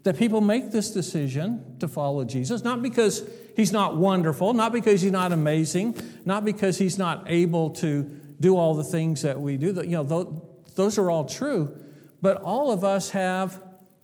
[0.04, 5.02] that people make this decision to follow Jesus, not because he's not wonderful, not because
[5.02, 5.96] he's not amazing,
[6.26, 8.04] not because he's not able to
[8.40, 9.68] do all the things that we do.
[9.86, 10.44] You know,
[10.76, 11.78] those are all true,
[12.22, 13.62] but all of us have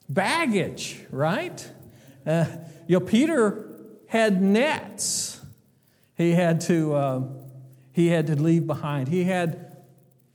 [0.09, 1.71] baggage, right?
[2.25, 2.45] Uh,
[2.87, 3.69] you know, Peter
[4.07, 5.35] had nets
[6.15, 7.21] he had to, uh,
[7.91, 9.09] he had to leave behind.
[9.09, 9.77] He had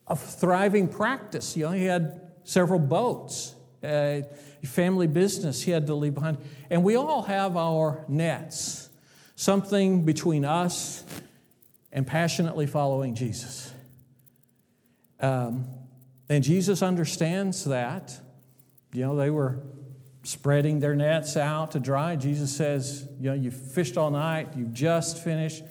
[0.06, 1.56] a thriving practice.
[1.56, 4.20] You know, he had several boats, uh,
[4.66, 6.38] family business he had to leave behind.
[6.68, 8.88] And we all have our nets,
[9.36, 11.04] something between us
[11.92, 13.72] and passionately following Jesus.
[15.18, 15.66] Um,
[16.28, 18.18] and Jesus understands that.
[18.92, 19.60] You know, they were
[20.22, 22.16] spreading their nets out to dry.
[22.16, 25.62] Jesus says, You know, you fished all night, you've just finished.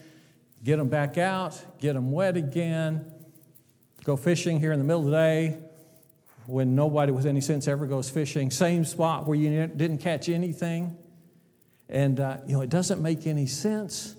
[0.64, 3.12] Get them back out, get them wet again.
[4.04, 5.58] Go fishing here in the middle of the day.
[6.50, 10.98] When nobody with any sense ever goes fishing, same spot where you didn't catch anything.
[11.88, 14.16] And, uh, you know, it doesn't make any sense,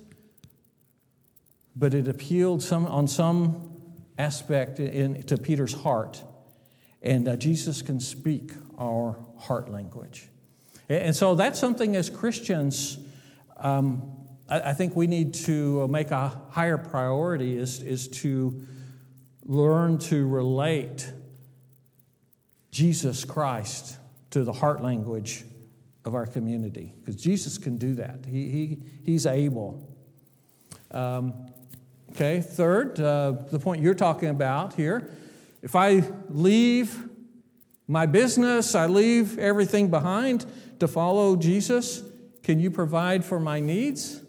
[1.75, 3.73] but it appealed some, on some
[4.19, 6.23] aspect in, to Peter's heart.
[7.03, 10.29] And uh, Jesus can speak our heart language.
[10.89, 12.99] And so that's something as Christians,
[13.57, 14.13] um,
[14.49, 18.67] I, I think we need to make a higher priority is, is to
[19.45, 21.13] learn to relate
[22.71, 23.99] Jesus Christ
[24.31, 25.45] to the heart language
[26.05, 28.25] of our community because Jesus can do that.
[28.27, 29.89] He, he, he's able.
[30.91, 31.47] Um,
[32.13, 35.11] okay, third, uh, the point you're talking about here.
[35.63, 37.09] If I leave
[37.87, 40.47] my business, I leave everything behind
[40.79, 42.03] to follow Jesus,
[42.43, 44.21] can you provide for my needs?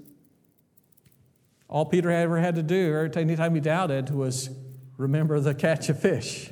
[1.69, 4.49] All Peter ever had to do, every time he doubted, was
[4.97, 6.51] remember the catch of fish.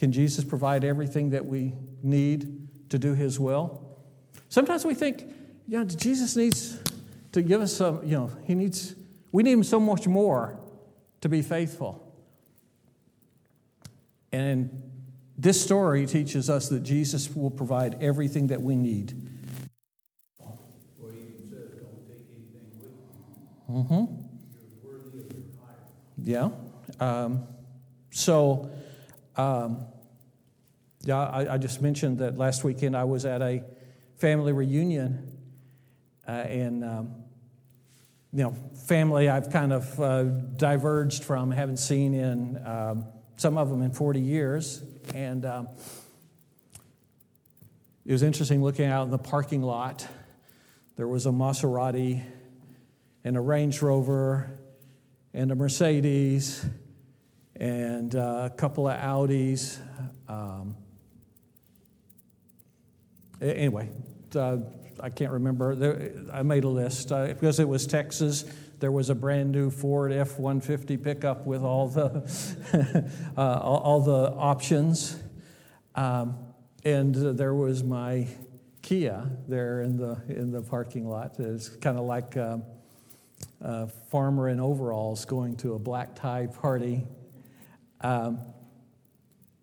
[0.00, 3.86] Can Jesus provide everything that we need to do his will?
[4.48, 5.26] Sometimes we think,
[5.68, 6.78] you know, Jesus needs
[7.32, 8.94] to give us some, you know, he needs,
[9.30, 10.58] we need him so much more
[11.20, 12.10] to be faithful.
[14.32, 14.70] And
[15.36, 19.12] this story teaches us that Jesus will provide everything that we need.
[20.38, 20.58] Well,
[21.12, 22.90] he even says, don't take anything with
[23.68, 23.74] you.
[23.74, 24.14] Mm-hmm.
[24.82, 26.54] You're worthy of your hire.
[26.98, 27.06] Yeah.
[27.06, 27.46] Um,
[28.10, 28.70] so,
[29.36, 29.86] um,
[31.02, 33.62] yeah, I, I, just mentioned that last weekend I was at a
[34.18, 35.38] family reunion,
[36.28, 37.14] uh, and um,
[38.32, 38.54] you know,
[38.86, 43.06] family I've kind of uh, diverged from, haven't seen in um,
[43.36, 44.82] some of them in 40 years,
[45.14, 45.68] and um,
[48.04, 50.06] it was interesting looking out in the parking lot.
[50.96, 52.22] There was a Maserati
[53.24, 54.58] and a Range Rover
[55.32, 56.64] and a Mercedes
[57.60, 59.78] and uh, a couple of Audis.
[60.26, 60.76] Um,
[63.40, 63.90] anyway,
[64.34, 64.56] uh,
[64.98, 65.74] I can't remember.
[65.74, 68.46] There, I made a list uh, because it was Texas.
[68.80, 74.32] There was a brand new Ford F 150 pickup with all the, uh, all, the
[74.32, 75.22] options.
[75.94, 76.38] Um,
[76.82, 78.26] and there was my
[78.80, 81.38] Kia there in the, in the parking lot.
[81.38, 82.62] It's kind of like um,
[83.60, 87.06] a farmer in overalls going to a black tie party.
[88.00, 88.40] Um,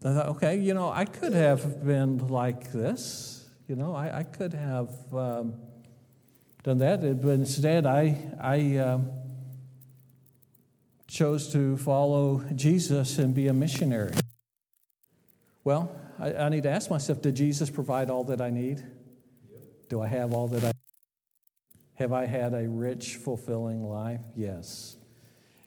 [0.04, 3.50] I thought, okay, you know, I could have been like this.
[3.68, 5.56] You know, I, I could have um,
[6.64, 9.12] done that, but instead I, I um,
[11.08, 14.14] chose to follow Jesus and be a missionary.
[15.64, 18.86] Well, I, I need to ask myself did Jesus provide all that I need?
[19.90, 20.72] Do I have all that I
[21.96, 24.22] have I had a rich, fulfilling life?
[24.36, 24.98] Yes.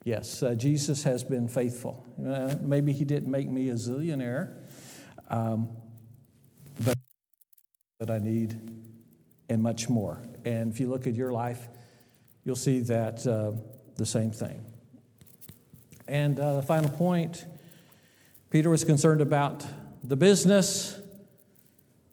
[0.05, 2.07] Yes, uh, Jesus has been faithful.
[2.19, 4.55] Uh, maybe he didn't make me a zillionaire,
[5.29, 5.69] um,
[6.83, 6.97] but
[7.99, 8.59] that I need
[9.51, 10.23] and much more.
[10.45, 11.69] And if you look at your life,
[12.45, 13.53] you'll see that uh,
[13.97, 14.65] the same thing.
[16.09, 17.45] And uh, the final point
[18.49, 19.65] Peter was concerned about
[20.03, 20.99] the business,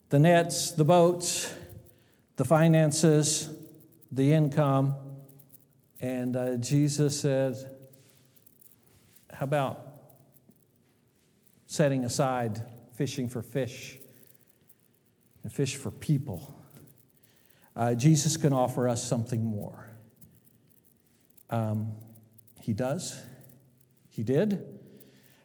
[0.10, 1.52] the nets, the boats,
[2.36, 3.50] the finances,
[4.12, 4.94] the income.
[6.00, 7.56] And uh, Jesus said,
[9.38, 9.86] How about
[11.68, 12.60] setting aside
[12.96, 14.00] fishing for fish
[15.44, 16.60] and fish for people?
[17.76, 19.92] Uh, Jesus can offer us something more.
[21.52, 21.92] Um,
[22.62, 23.22] he does.
[24.10, 24.66] He did.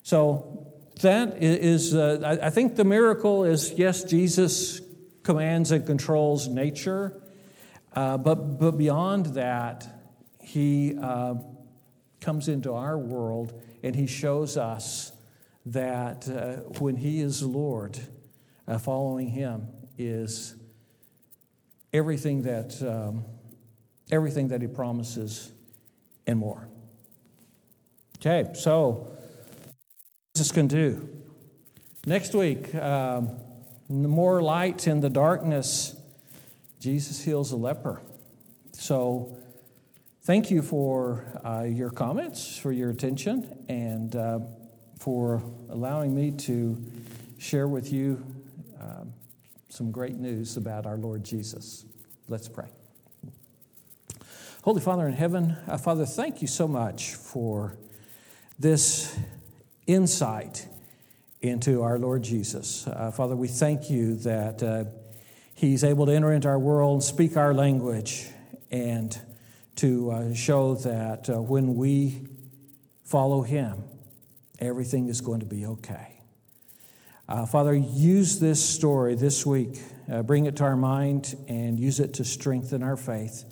[0.02, 0.72] So
[1.02, 4.80] that is, uh, I think the miracle is yes, Jesus
[5.22, 7.22] commands and controls nature.
[7.94, 9.86] Uh, but, but beyond that,
[10.40, 11.34] he uh,
[12.22, 15.12] comes into our world and he shows us
[15.66, 17.98] that uh, when he is Lord,
[18.66, 19.68] uh, following him
[19.98, 20.54] is
[21.92, 23.24] everything that, um,
[24.10, 25.52] everything that he promises
[26.26, 26.68] and more.
[28.18, 29.08] Okay, so
[30.34, 31.08] Jesus can do.
[32.06, 33.30] Next week, um,
[33.88, 35.96] more light in the darkness.
[36.80, 38.00] Jesus heals a leper.
[38.72, 39.36] So,
[40.24, 44.38] thank you for uh, your comments, for your attention, and uh,
[44.98, 46.80] for allowing me to
[47.38, 48.24] share with you
[48.80, 49.04] uh,
[49.68, 51.84] some great news about our Lord Jesus.
[52.28, 52.68] Let's pray.
[54.62, 57.76] Holy Father in heaven, uh, Father, thank you so much for
[58.60, 59.18] this
[59.88, 60.68] insight
[61.40, 62.86] into our Lord Jesus.
[62.86, 64.84] Uh, Father, we thank you that uh,
[65.52, 68.28] He's able to enter into our world, speak our language,
[68.70, 69.20] and
[69.76, 72.26] to uh, show that uh, when we
[73.04, 73.84] follow Him,
[74.58, 76.20] everything is going to be okay.
[77.28, 82.00] Uh, Father, use this story this week, uh, bring it to our mind, and use
[82.00, 83.44] it to strengthen our faith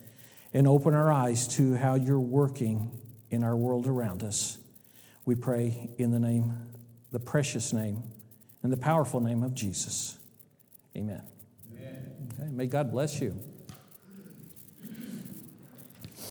[0.52, 2.90] and open our eyes to how you're working
[3.30, 4.58] in our world around us.
[5.24, 6.52] We pray in the name,
[7.12, 8.02] the precious name,
[8.62, 10.18] and the powerful name of Jesus.
[10.96, 11.22] Amen.
[11.72, 12.28] Amen.
[12.34, 13.38] Okay, may God bless you.